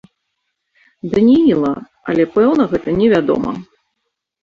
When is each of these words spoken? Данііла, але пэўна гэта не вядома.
Данііла, 1.11 1.75
але 2.09 2.23
пэўна 2.35 2.63
гэта 2.75 2.99
не 2.99 3.07
вядома. 3.15 3.51